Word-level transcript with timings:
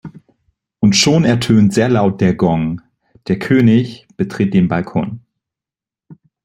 Und 0.79 0.95
schon 0.95 1.25
ertönt 1.25 1.75
sehr 1.75 1.87
laut 1.87 2.21
der 2.21 2.33
Gong, 2.33 2.81
der 3.27 3.37
König 3.37 4.07
betritt 4.17 4.55
den 4.55 4.67
Balkon. 4.67 5.19